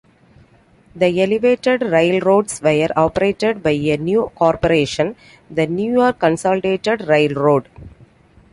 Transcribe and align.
The 0.95 1.21
elevated 1.21 1.83
railroads 1.83 2.59
were 2.59 2.87
operated 2.95 3.61
by 3.61 3.69
a 3.69 3.97
new 3.97 4.31
corporation, 4.33 5.15
the 5.47 5.67
New 5.67 5.93
York 5.93 6.17
Consolidated 6.17 7.01
Railroad. 7.07 7.67